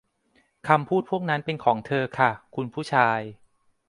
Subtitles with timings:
[0.67, 3.19] คำพูดพวกนั้นเป็นของเธอค่ะ คุณผู้ชาย